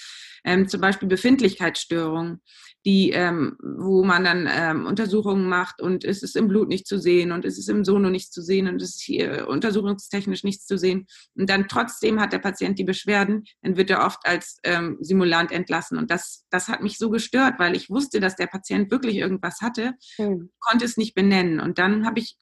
[0.44, 2.42] Ähm, zum Beispiel Befindlichkeitsstörungen,
[2.86, 7.00] die, ähm, wo man dann ähm, Untersuchungen macht und es ist im Blut nicht zu
[7.00, 10.68] sehen und es ist im Sono nicht zu sehen und es ist hier untersuchungstechnisch nichts
[10.68, 11.08] zu sehen.
[11.34, 15.52] Und dann trotzdem hat der Patient die Beschwerden, dann wird er oft als ähm, Simulant
[15.52, 15.98] entlassen.
[15.98, 19.62] Und das, das hat mich so gestört, weil ich wusste, dass der Patient wirklich irgendwas
[19.62, 20.52] hatte, mhm.
[20.60, 21.60] konnte es nicht benennen.
[21.60, 22.38] Und dann habe ich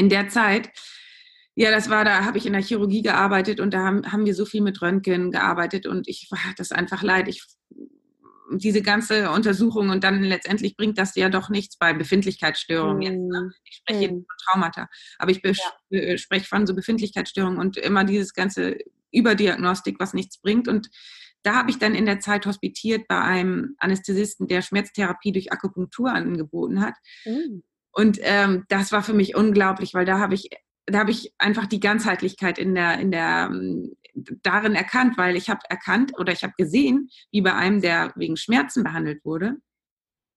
[0.00, 0.70] in der Zeit,
[1.54, 4.34] ja, das war, da habe ich in der Chirurgie gearbeitet und da haben, haben wir
[4.34, 7.28] so viel mit Röntgen gearbeitet und ich war das einfach leid.
[7.28, 7.44] Ich,
[8.52, 12.98] diese ganze Untersuchung und dann letztendlich bringt das ja doch nichts bei Befindlichkeitsstörungen.
[12.98, 13.04] Mm.
[13.04, 13.50] Jetzt, ne?
[13.64, 14.16] Ich spreche mm.
[14.16, 15.52] von Traumata, aber ich ja.
[15.98, 18.78] Äh, spreche von so Befindlichkeitsstörungen und immer dieses ganze
[19.12, 20.66] Überdiagnostik, was nichts bringt.
[20.66, 20.88] Und
[21.42, 26.10] da habe ich dann in der Zeit hospitiert bei einem Anästhesisten, der Schmerztherapie durch Akupunktur
[26.10, 26.94] angeboten hat.
[27.26, 27.60] Mm.
[27.92, 30.50] Und ähm, das war für mich unglaublich, weil da habe ich,
[30.86, 33.96] da habe ich einfach die Ganzheitlichkeit in der, in der, ähm,
[34.42, 38.36] darin erkannt, weil ich habe erkannt oder ich habe gesehen, wie bei einem, der wegen
[38.36, 39.56] Schmerzen behandelt wurde,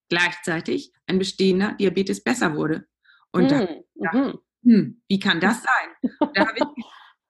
[0.09, 2.85] gleichzeitig ein bestehender Diabetes besser wurde.
[3.31, 3.67] Und hm.
[3.95, 4.39] da, mhm.
[4.63, 6.11] hm, wie kann das sein?
[6.33, 6.83] Da habe ich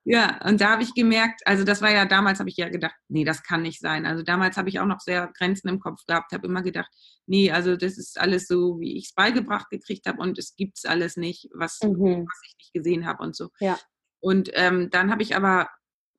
[0.06, 2.96] ja, und da habe ich gemerkt, also das war ja damals, habe ich ja gedacht,
[3.08, 4.06] nee, das kann nicht sein.
[4.06, 6.92] Also damals habe ich auch noch sehr Grenzen im Kopf gehabt, habe immer gedacht,
[7.26, 10.78] nee, also das ist alles so, wie ich es beigebracht gekriegt habe und es gibt
[10.78, 12.26] es alles nicht, was, mhm.
[12.28, 13.50] was ich nicht gesehen habe und so.
[13.60, 13.80] Ja.
[14.20, 15.70] Und ähm, dann habe ich aber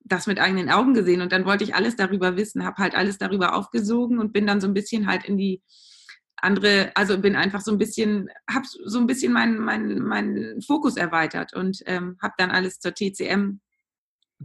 [0.01, 3.19] das mit eigenen Augen gesehen und dann wollte ich alles darüber wissen, habe halt alles
[3.19, 5.63] darüber aufgesogen und bin dann so ein bisschen halt in die
[6.37, 10.97] andere, also bin einfach so ein bisschen, habe so ein bisschen meinen mein, mein Fokus
[10.97, 13.61] erweitert und ähm, habe dann alles zur TCM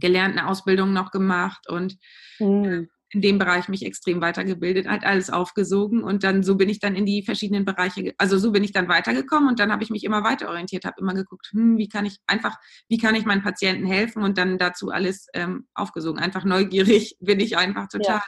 [0.00, 1.96] gelernt, eine Ausbildung noch gemacht und
[2.38, 2.88] mhm.
[3.10, 6.94] in dem Bereich mich extrem weitergebildet, halt alles aufgesogen und dann so bin ich dann
[6.94, 10.04] in die verschiedenen Bereiche, also so bin ich dann weitergekommen und dann habe ich mich
[10.04, 12.56] immer weiter orientiert, habe immer geguckt, hm, wie kann ich einfach,
[12.88, 16.20] wie kann ich meinen Patienten helfen und dann dazu alles ähm, aufgesogen.
[16.20, 18.16] Einfach neugierig bin ich einfach total.
[18.16, 18.22] Ja.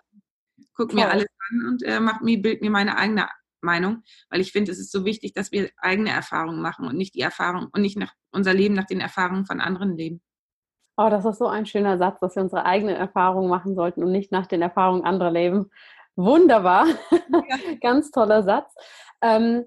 [0.74, 3.28] Guck mir alles an und äh, mach mir, bild mir meine eigene
[3.62, 7.14] Meinung, weil ich finde, es ist so wichtig, dass wir eigene Erfahrungen machen und nicht
[7.14, 10.20] die Erfahrung und nicht nach unser Leben nach den Erfahrungen von anderen leben.
[10.96, 14.12] Oh, das ist so ein schöner Satz, dass wir unsere eigenen Erfahrungen machen sollten und
[14.12, 15.70] nicht nach den Erfahrungen anderer leben.
[16.16, 16.86] Wunderbar.
[17.10, 17.56] Ja.
[17.80, 18.74] Ganz toller Satz.
[19.22, 19.64] Ähm,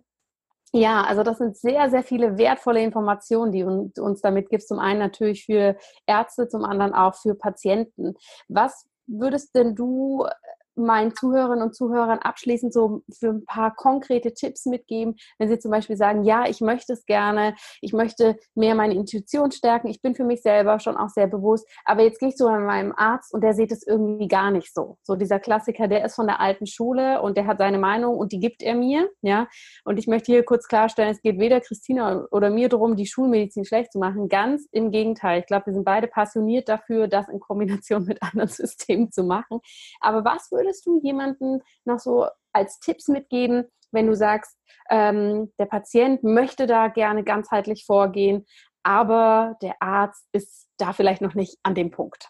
[0.74, 4.68] ja, also das sind sehr, sehr viele wertvolle Informationen, die du uns damit gibst.
[4.68, 8.16] Zum einen natürlich für Ärzte, zum anderen auch für Patienten.
[8.50, 10.28] Was würdest denn du
[10.76, 15.72] meinen Zuhörerinnen und Zuhörern abschließend so für ein paar konkrete Tipps mitgeben, wenn sie zum
[15.72, 20.16] Beispiel sagen, ja, ich möchte es gerne, ich möchte mehr meine Intuition stärken, ich bin
[20.16, 23.42] für mich selber schon auch sehr bewusst, aber jetzt gehe ich zu meinem Arzt und
[23.42, 24.98] der sieht es irgendwie gar nicht so.
[25.04, 28.32] So dieser Klassiker, der ist von der alten Schule und der hat seine Meinung und
[28.32, 29.48] die gibt er mir, ja.
[29.84, 33.66] Und ich möchte hier kurz klarstellen, es geht weder Christina oder mir darum, die Schulmedizin
[33.66, 34.30] schlecht zu machen.
[34.30, 35.40] Ganz im Gegenteil.
[35.40, 39.60] Ich glaube, wir sind beide passioniert dafür, das in Kombination mit anderen Systemen zu machen.
[40.00, 44.58] Aber was würde würdest du jemanden noch so als Tipps mitgeben, wenn du sagst,
[44.90, 48.46] ähm, der Patient möchte da gerne ganzheitlich vorgehen,
[48.84, 52.30] aber der Arzt ist da vielleicht noch nicht an dem Punkt?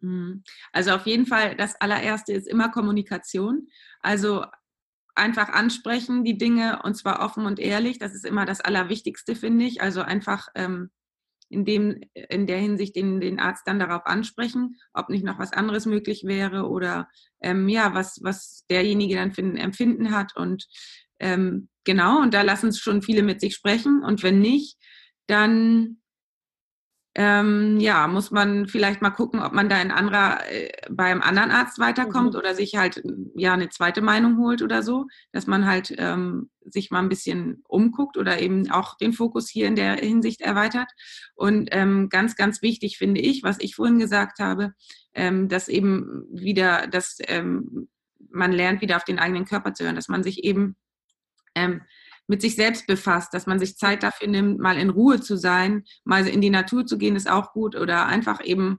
[0.00, 0.42] Mhm.
[0.72, 3.68] Also auf jeden Fall, das allererste ist immer Kommunikation.
[4.00, 4.44] Also
[5.14, 7.98] einfach ansprechen die Dinge und zwar offen und ehrlich.
[7.98, 9.82] Das ist immer das Allerwichtigste, finde ich.
[9.82, 10.90] Also einfach ähm,
[11.52, 15.52] in, dem, in der Hinsicht den, den Arzt dann darauf ansprechen, ob nicht noch was
[15.52, 17.08] anderes möglich wäre oder
[17.40, 20.36] ähm, ja, was, was derjenige dann für ein Empfinden hat.
[20.36, 20.66] Und
[21.20, 24.02] ähm, genau, und da lassen es schon viele mit sich sprechen.
[24.02, 24.78] Und wenn nicht,
[25.26, 26.01] dann
[27.14, 31.50] ähm, ja, muss man vielleicht mal gucken, ob man da in anderer, äh, beim anderen
[31.50, 32.38] Arzt weiterkommt mhm.
[32.38, 33.02] oder sich halt
[33.34, 37.62] ja eine zweite Meinung holt oder so, dass man halt ähm, sich mal ein bisschen
[37.68, 40.90] umguckt oder eben auch den Fokus hier in der Hinsicht erweitert.
[41.34, 44.72] Und ähm, ganz, ganz wichtig finde ich, was ich vorhin gesagt habe,
[45.12, 47.88] ähm, dass eben wieder, dass ähm,
[48.30, 50.76] man lernt, wieder auf den eigenen Körper zu hören, dass man sich eben
[51.54, 51.82] ähm,
[52.26, 55.84] mit sich selbst befasst, dass man sich Zeit dafür nimmt, mal in Ruhe zu sein,
[56.04, 58.78] mal in die Natur zu gehen, ist auch gut oder einfach eben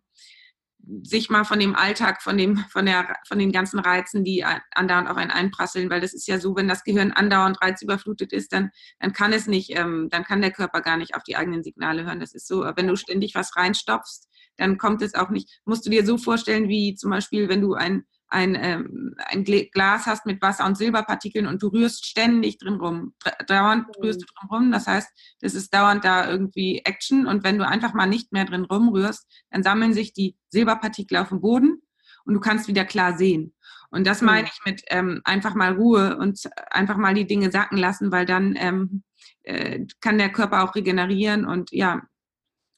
[1.04, 5.10] sich mal von dem Alltag, von dem, von der, von den ganzen Reizen, die andauernd
[5.10, 8.72] auf einen einprasseln, weil das ist ja so, wenn das Gehirn andauernd reizüberflutet ist, dann,
[9.00, 12.06] dann kann es nicht, ähm, dann kann der Körper gar nicht auf die eigenen Signale
[12.06, 12.20] hören.
[12.20, 14.28] Das ist so, wenn du ständig was reinstopfst,
[14.58, 15.62] dann kommt es auch nicht.
[15.66, 20.08] Musst du dir so vorstellen, wie zum Beispiel, wenn du ein ein, ähm, ein Glas
[20.08, 23.14] hast mit Wasser- und Silberpartikeln und du rührst ständig drin rum.
[23.48, 24.04] Dauernd mhm.
[24.04, 24.72] rührst du drin rum.
[24.72, 25.08] Das heißt,
[25.42, 27.28] das ist dauernd da irgendwie Action.
[27.28, 31.30] Und wenn du einfach mal nicht mehr drin rumrührst, dann sammeln sich die Silberpartikel auf
[31.30, 31.82] dem Boden
[32.26, 33.54] und du kannst wieder klar sehen.
[33.92, 34.52] Und das meine mhm.
[34.52, 38.56] ich mit ähm, einfach mal Ruhe und einfach mal die Dinge sacken lassen, weil dann
[38.58, 39.04] ähm,
[39.44, 42.02] äh, kann der Körper auch regenerieren und ja,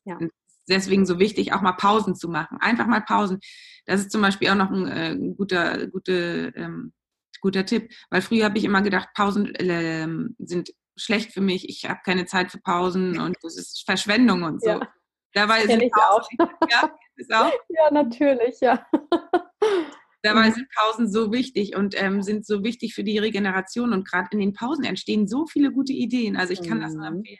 [0.03, 0.19] ja
[0.69, 2.57] deswegen so wichtig, auch mal Pausen zu machen.
[2.59, 3.39] Einfach mal Pausen.
[3.85, 6.93] Das ist zum Beispiel auch noch ein, äh, guter, gute, ähm,
[7.41, 10.07] guter Tipp, weil früher habe ich immer gedacht, Pausen äh,
[10.39, 14.61] sind schlecht für mich, ich habe keine Zeit für Pausen und das ist Verschwendung und
[14.61, 14.69] so.
[14.69, 14.93] Ja.
[15.33, 16.49] Dabei sind Pausen, auch.
[16.71, 17.51] Ja, auch?
[17.69, 18.85] ja, natürlich, ja.
[20.23, 24.29] Dabei sind Pausen so wichtig und ähm, sind so wichtig für die Regeneration und gerade
[24.31, 26.35] in den Pausen entstehen so viele gute Ideen.
[26.35, 26.81] Also ich kann mhm.
[26.81, 27.37] das nur empfehlen.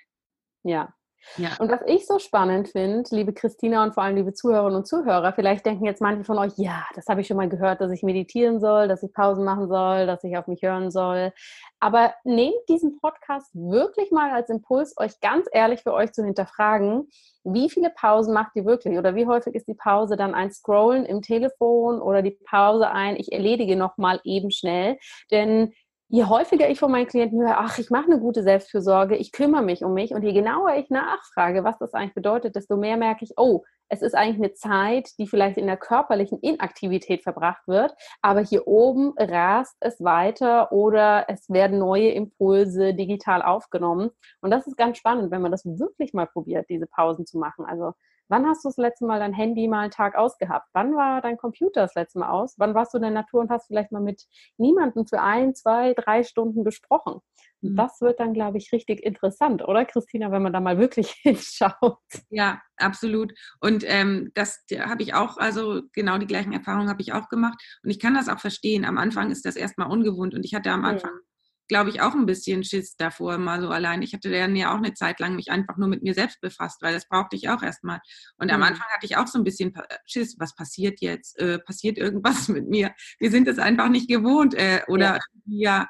[0.63, 0.93] Ja,
[1.38, 1.49] ja.
[1.59, 5.33] Und was ich so spannend finde, liebe Christina und vor allem liebe Zuhörerinnen und Zuhörer,
[5.33, 8.03] vielleicht denken jetzt manche von euch, ja, das habe ich schon mal gehört, dass ich
[8.03, 11.33] meditieren soll, dass ich Pausen machen soll, dass ich auf mich hören soll.
[11.79, 17.09] Aber nehmt diesen Podcast wirklich mal als Impuls, euch ganz ehrlich für euch zu hinterfragen,
[17.43, 21.05] wie viele Pausen macht ihr wirklich oder wie häufig ist die Pause dann ein Scrollen
[21.05, 24.97] im Telefon oder die Pause ein, ich erledige noch mal eben schnell,
[25.31, 25.73] denn
[26.07, 29.63] je häufiger ich von meinen Klienten höre, ach, ich mache eine gute Selbstfürsorge, ich kümmere
[29.63, 33.25] mich um mich und je genauer ich nachfrage, was das eigentlich bedeutet, desto mehr merke
[33.25, 37.93] ich, oh, es ist eigentlich eine Zeit, die vielleicht in der körperlichen Inaktivität verbracht wird,
[38.21, 44.09] aber hier oben rast es weiter oder es werden neue Impulse digital aufgenommen.
[44.41, 47.65] Und das ist ganz spannend, wenn man das wirklich mal probiert, diese Pausen zu machen.
[47.65, 47.93] Also
[48.27, 50.67] Wann hast du das letzte Mal dein Handy mal einen Tag ausgehabt?
[50.73, 52.55] Wann war dein Computer das letzte Mal aus?
[52.57, 54.23] Wann warst du in der Natur und hast vielleicht mal mit
[54.57, 57.19] niemandem für ein, zwei, drei Stunden gesprochen?
[57.61, 57.75] Mhm.
[57.75, 61.99] Das wird dann, glaube ich, richtig interessant, oder Christina, wenn man da mal wirklich hinschaut?
[62.29, 63.33] Ja, absolut.
[63.59, 67.61] Und ähm, das habe ich auch, also genau die gleichen Erfahrungen habe ich auch gemacht.
[67.83, 68.85] Und ich kann das auch verstehen.
[68.85, 71.19] Am Anfang ist das erstmal ungewohnt und ich hatte am Anfang mhm
[71.67, 74.01] glaube ich, auch ein bisschen Schiss davor, mal so allein.
[74.01, 76.82] Ich hatte dann ja auch eine Zeit lang mich einfach nur mit mir selbst befasst,
[76.82, 77.99] weil das brauchte ich auch erstmal.
[78.38, 78.56] Und mhm.
[78.56, 79.73] am Anfang hatte ich auch so ein bisschen
[80.06, 81.39] Schiss, was passiert jetzt?
[81.39, 82.93] Äh, passiert irgendwas mit mir?
[83.19, 84.54] Wir sind es einfach nicht gewohnt.
[84.54, 85.88] Äh, oder ja,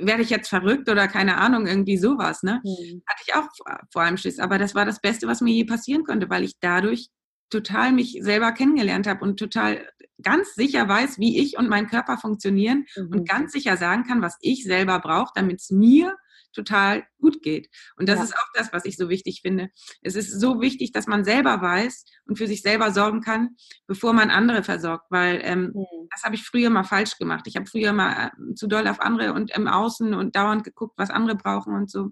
[0.00, 2.60] werde ich jetzt verrückt oder keine Ahnung, irgendwie sowas, ne?
[2.64, 3.02] Mhm.
[3.06, 3.46] Hatte ich auch
[3.92, 4.38] vor allem Schiss.
[4.38, 7.08] Aber das war das Beste, was mir je passieren konnte, weil ich dadurch
[7.50, 9.86] total mich selber kennengelernt habe und total
[10.22, 13.08] ganz sicher weiß, wie ich und mein Körper funktionieren mhm.
[13.12, 16.16] und ganz sicher sagen kann, was ich selber brauche, damit es mir
[16.52, 17.68] total gut geht.
[17.98, 18.24] Und das Ja.
[18.24, 19.68] ist auch das, was ich so wichtig finde.
[20.00, 24.14] Es ist so wichtig, dass man selber weiß und für sich selber sorgen kann, bevor
[24.14, 26.08] man andere versorgt, weil ähm, Mhm.
[26.10, 27.44] das habe ich früher mal falsch gemacht.
[27.46, 30.94] Ich habe früher mal äh, zu doll auf andere und im Außen und dauernd geguckt,
[30.96, 32.10] was andere brauchen und so.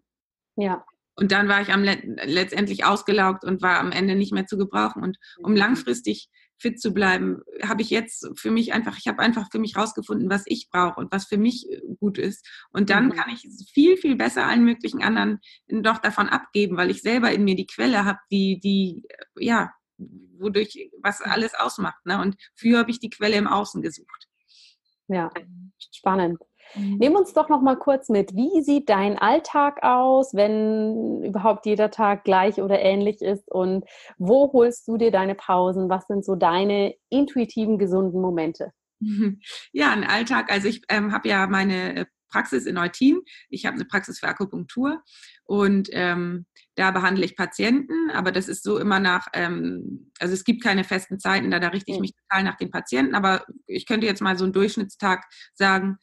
[0.57, 0.85] Ja.
[1.17, 4.59] Und dann war ich am Let letztendlich ausgelaugt und war am Ende nicht mehr zu
[4.59, 5.03] gebrauchen.
[5.03, 5.57] Und um Mhm.
[5.59, 9.77] langfristig fit zu bleiben, habe ich jetzt für mich einfach, ich habe einfach für mich
[9.77, 12.47] rausgefunden, was ich brauche und was für mich äh, gut ist.
[12.71, 13.13] Und dann Mhm.
[13.13, 17.45] kann ich viel, viel besser allen möglichen anderen doch davon abgeben, weil ich selber in
[17.45, 22.05] mir die Quelle habe, die, die, äh, ja, wodurch was alles ausmacht.
[22.05, 22.21] Ne?
[22.21, 24.29] Und früher habe ich die Quelle im Außen gesucht.
[25.09, 25.31] Ja,
[25.93, 26.39] spannend.
[26.75, 28.35] Nimm uns doch noch mal kurz mit.
[28.35, 33.51] Wie sieht dein Alltag aus, wenn überhaupt jeder Tag gleich oder ähnlich ist?
[33.51, 33.85] Und
[34.19, 35.89] wo holst du dir deine Pausen?
[35.89, 38.73] Was sind so deine intuitiven, gesunden Momente?
[39.73, 40.51] Ja, ein Alltag.
[40.51, 43.21] Also ich ähm, habe ja meine äh, Praxis in Eutin.
[43.49, 45.03] Ich habe eine Praxis für Akupunktur
[45.45, 50.43] und ähm, da behandle ich Patienten, aber das ist so immer nach, ähm, also es
[50.43, 52.03] gibt keine festen Zeiten, da, da richte ich Mhm.
[52.03, 55.99] mich total nach den Patienten, aber ich könnte jetzt mal so einen Durchschnittstag sagen,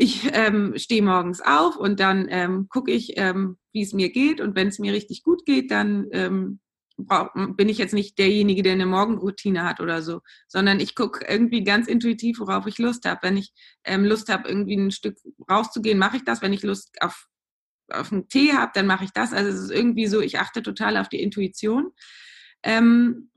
[0.00, 4.40] ich ähm, stehe morgens auf und dann ähm, gucke ich, ähm, wie es mir geht
[4.40, 6.60] und wenn es mir richtig gut geht, dann ähm,
[6.96, 11.26] brauch, bin ich jetzt nicht derjenige, der eine Morgenroutine hat oder so, sondern ich gucke
[11.28, 13.20] irgendwie ganz intuitiv, worauf ich Lust habe.
[13.22, 13.52] Wenn ich
[13.84, 15.18] ähm, Lust habe, irgendwie ein Stück
[15.50, 16.40] rauszugehen, mache ich das.
[16.40, 17.26] Wenn ich Lust auf,
[17.92, 19.34] auf einen Tee habe, dann mache ich das.
[19.34, 21.90] Also es ist irgendwie so, ich achte total auf die Intuition.
[22.62, 23.30] Ähm,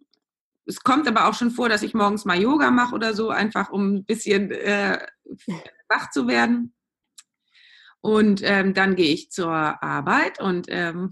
[0.65, 3.69] es kommt aber auch schon vor, dass ich morgens mal Yoga mache oder so, einfach
[3.69, 5.05] um ein bisschen äh,
[5.93, 6.73] wach zu werden.
[8.01, 11.11] Und ähm, dann gehe ich zur Arbeit und ähm,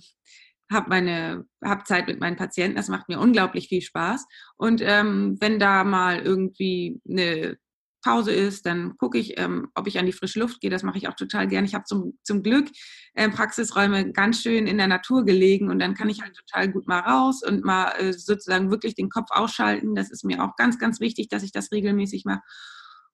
[0.70, 2.76] habe meine hab Zeit mit meinen Patienten.
[2.76, 4.26] Das macht mir unglaublich viel Spaß.
[4.58, 7.58] Und ähm, wenn da mal irgendwie eine
[8.04, 10.70] Pause ist, dann gucke ich, ähm, ob ich an die frische Luft gehe.
[10.70, 11.65] Das mache ich auch total gern.
[11.65, 12.67] Ich habe zum, zum Glück
[13.13, 16.88] äh, Praxisräume ganz schön in der Natur gelegen und dann kann ich halt total gut
[16.88, 19.96] mal raus und mal äh, sozusagen wirklich den Kopf ausschalten.
[19.96, 22.41] Das ist mir auch ganz, ganz wichtig, dass ich das regelmäßig mache.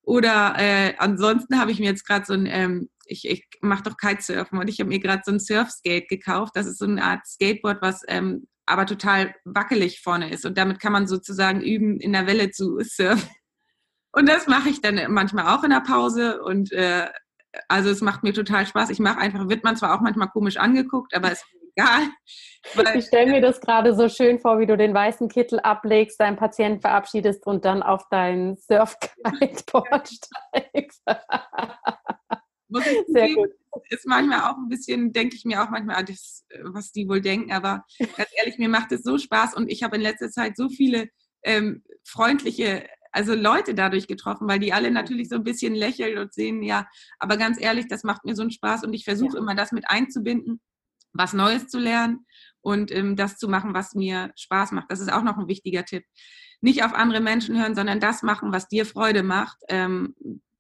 [0.07, 3.97] Oder äh, ansonsten habe ich mir jetzt gerade so ein, ähm, ich, ich mache doch
[3.97, 6.53] Kitesurfen und ich habe mir gerade so ein Surfskate gekauft.
[6.55, 10.45] Das ist so eine Art Skateboard, was ähm, aber total wackelig vorne ist.
[10.45, 13.29] Und damit kann man sozusagen üben, in der Welle zu surfen.
[14.13, 16.41] Und das mache ich dann manchmal auch in der Pause.
[16.41, 17.07] Und äh,
[17.67, 18.89] also es macht mir total Spaß.
[18.91, 21.43] Ich mache einfach, wird man zwar auch manchmal komisch angeguckt, aber ist
[21.77, 22.09] egal.
[22.95, 26.35] Ich stelle mir das gerade so schön vor, wie du den weißen Kittel ablegst, deinen
[26.35, 31.01] Patienten verabschiedest und dann auf dein Surfkiteboard steigst.
[32.69, 33.49] Muss ich Sehr gut.
[33.89, 37.07] ist manchmal auch ein bisschen, denke ich mir auch manchmal, ah, das, äh, was die
[37.07, 37.85] wohl denken, aber
[38.17, 41.07] ganz ehrlich, mir macht es so Spaß und ich habe in letzter Zeit so viele
[41.43, 46.33] ähm, freundliche, also Leute dadurch getroffen, weil die alle natürlich so ein bisschen lächeln und
[46.33, 49.41] sehen, ja, aber ganz ehrlich, das macht mir so einen Spaß und ich versuche Ja.
[49.43, 50.59] immer das mit einzubinden,
[51.17, 52.25] was Neues zu lernen
[52.61, 54.91] und ähm, das zu machen, was mir Spaß macht.
[54.91, 56.03] Das ist auch noch ein wichtiger Tipp.
[56.61, 59.57] Nicht auf andere Menschen hören, sondern das machen, was dir Freude macht.
[59.69, 60.15] Ähm,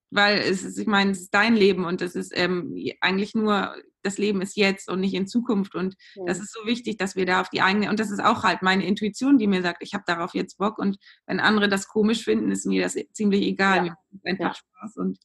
[0.09, 3.75] weil es ist, ich meine, es ist dein Leben und es ist ähm, eigentlich nur,
[4.03, 5.75] das Leben ist jetzt und nicht in Zukunft.
[5.75, 8.43] Und das ist so wichtig, dass wir da auf die eigene, und das ist auch
[8.43, 10.77] halt meine Intuition, die mir sagt, ich habe darauf jetzt Bock.
[10.79, 13.77] Und wenn andere das komisch finden, ist mir das ziemlich egal.
[13.77, 13.81] Ja.
[13.83, 14.53] Mir macht es einfach Ja.
[14.53, 14.95] Spaß.
[14.95, 15.17] Und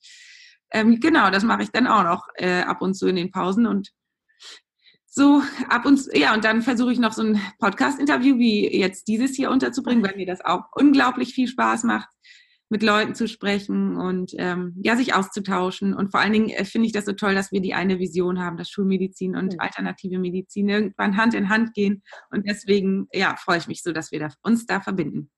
[0.73, 3.66] ähm, genau, das mache ich dann auch noch äh, ab und zu in den Pausen.
[3.66, 3.90] Und
[5.14, 9.37] so ab und ja, und dann versuche ich noch so ein Podcast-Interview wie jetzt dieses
[9.37, 12.09] hier unterzubringen, weil mir das auch unglaublich viel Spaß macht,
[12.70, 15.92] mit Leuten zu sprechen und ähm, ja, sich auszutauschen.
[15.92, 18.40] Und vor allen Dingen äh, finde ich das so toll, dass wir die eine Vision
[18.40, 19.61] haben, dass Schulmedizin und Mhm.
[19.61, 22.03] alternative Medizin irgendwann Hand in Hand gehen.
[22.31, 25.31] Und deswegen, ja, freue ich mich so, dass wir da, uns da verbinden.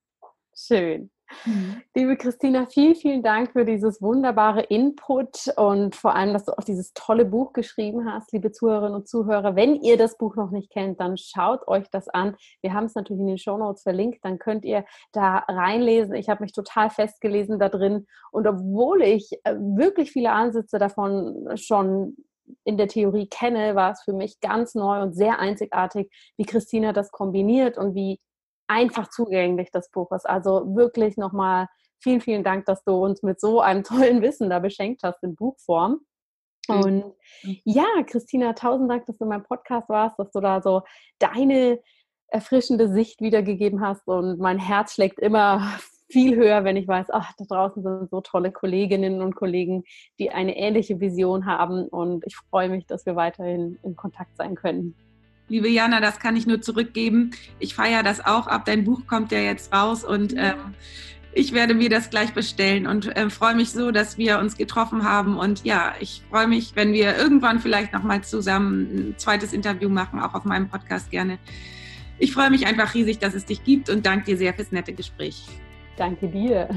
[0.57, 1.11] Schön.
[1.95, 6.65] Liebe Christina, vielen, vielen Dank für dieses wunderbare Input und vor allem, dass du auch
[6.65, 9.57] dieses tolle Buch geschrieben hast, liebe Zuhörerinnen und Zuhörer.
[9.57, 12.37] Wenn ihr das Buch noch nicht kennt, dann schaut euch das an.
[12.63, 16.15] Wir haben es natürlich in den Show Notes verlinkt, dann könnt ihr da reinlesen.
[16.15, 21.49] Ich habe mich total festgelesen da drin und obwohl ich äh, wirklich viele Ansätze davon
[21.57, 22.17] schon
[22.65, 26.93] in der Theorie kenne, war es für mich ganz neu und sehr einzigartig, wie Christina
[26.93, 28.21] das kombiniert und wie
[28.67, 30.29] einfach zugänglich das Buch ist.
[30.29, 31.69] Also wirklich nochmal
[32.01, 35.35] vielen, vielen Dank, dass du uns mit so einem tollen Wissen da beschenkt hast in
[35.35, 36.01] Buchform.
[36.69, 37.05] Und
[37.65, 40.83] ja, Christina, tausend Dank, dass du in meinem Podcast warst, dass du da so
[41.19, 41.81] deine
[42.29, 44.07] erfrischende Sicht wiedergegeben hast.
[44.09, 45.61] Und mein Herz schlägt immer
[46.09, 49.85] viel höher, wenn ich weiß, ach, da draußen sind so tolle Kolleginnen und Kollegen,
[50.19, 51.87] die eine ähnliche Vision haben.
[51.89, 54.95] Und ich freue mich, dass wir weiterhin in Kontakt sein können.
[55.49, 57.33] Liebe Jana, das kann ich nur zurückgeben.
[57.59, 58.65] Ich feiere das auch ab.
[58.65, 60.75] Dein Buch kommt ja jetzt raus und ähm,
[61.33, 65.05] ich werde mir das gleich bestellen und äh, freue mich so, dass wir uns getroffen
[65.05, 65.37] haben.
[65.37, 70.21] Und ja, ich freue mich, wenn wir irgendwann vielleicht nochmal zusammen ein zweites Interview machen,
[70.21, 71.39] auch auf meinem Podcast gerne.
[72.19, 74.93] Ich freue mich einfach riesig, dass es dich gibt und danke dir sehr fürs nette
[74.93, 75.45] Gespräch.
[75.97, 76.69] Danke dir.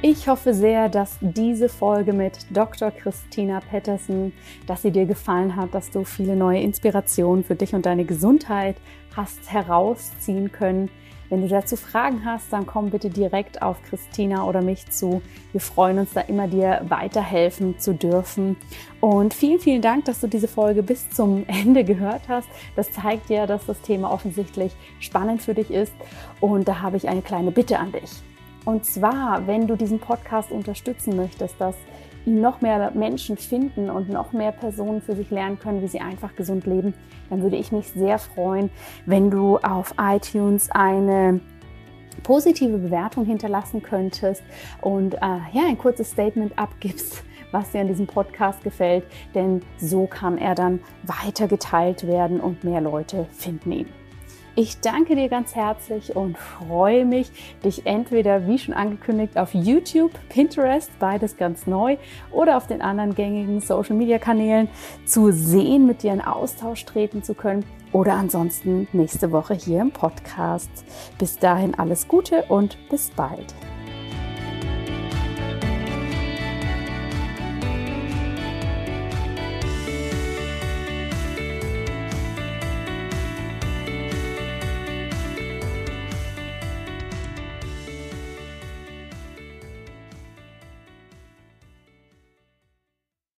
[0.00, 2.92] Ich hoffe sehr, dass diese Folge mit Dr.
[2.92, 4.32] Christina Pettersen,
[4.68, 8.76] dass sie dir gefallen hat, dass du viele neue Inspirationen für dich und deine Gesundheit
[9.16, 10.88] hast herausziehen können.
[11.30, 15.20] Wenn du dazu Fragen hast, dann komm bitte direkt auf Christina oder mich zu.
[15.50, 18.56] Wir freuen uns da immer, dir weiterhelfen zu dürfen.
[19.00, 22.48] Und vielen, vielen Dank, dass du diese Folge bis zum Ende gehört hast.
[22.76, 25.92] Das zeigt ja, dass das Thema offensichtlich spannend für dich ist.
[26.40, 28.22] Und da habe ich eine kleine Bitte an dich.
[28.68, 31.74] Und zwar, wenn du diesen Podcast unterstützen möchtest, dass
[32.26, 36.00] ihn noch mehr Menschen finden und noch mehr Personen für sich lernen können, wie sie
[36.00, 36.92] einfach gesund leben,
[37.30, 38.68] dann würde ich mich sehr freuen,
[39.06, 41.40] wenn du auf iTunes eine
[42.22, 44.42] positive Bewertung hinterlassen könntest
[44.82, 49.04] und äh, ja, ein kurzes Statement abgibst, was dir an diesem Podcast gefällt,
[49.34, 53.97] denn so kann er dann weiter geteilt werden und mehr Leute finden ihn.
[54.60, 57.30] Ich danke dir ganz herzlich und freue mich,
[57.64, 61.96] dich entweder, wie schon angekündigt, auf YouTube, Pinterest, beides ganz neu,
[62.32, 64.68] oder auf den anderen gängigen Social-Media-Kanälen
[65.04, 69.92] zu sehen, mit dir in Austausch treten zu können oder ansonsten nächste Woche hier im
[69.92, 70.70] Podcast.
[71.20, 73.54] Bis dahin alles Gute und bis bald.